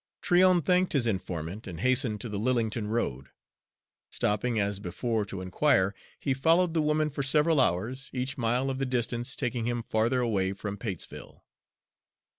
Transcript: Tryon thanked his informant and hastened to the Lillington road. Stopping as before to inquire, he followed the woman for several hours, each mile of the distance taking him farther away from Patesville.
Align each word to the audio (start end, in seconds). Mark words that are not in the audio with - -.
Tryon 0.23 0.63
thanked 0.63 0.93
his 0.93 1.05
informant 1.05 1.67
and 1.67 1.79
hastened 1.81 2.21
to 2.21 2.29
the 2.29 2.39
Lillington 2.39 2.87
road. 2.87 3.29
Stopping 4.09 4.59
as 4.59 4.79
before 4.79 5.25
to 5.27 5.41
inquire, 5.41 5.93
he 6.19 6.33
followed 6.33 6.73
the 6.73 6.81
woman 6.81 7.11
for 7.11 7.21
several 7.21 7.59
hours, 7.59 8.09
each 8.11 8.35
mile 8.35 8.71
of 8.71 8.79
the 8.79 8.87
distance 8.87 9.35
taking 9.35 9.65
him 9.67 9.83
farther 9.83 10.19
away 10.19 10.53
from 10.53 10.75
Patesville. 10.75 11.45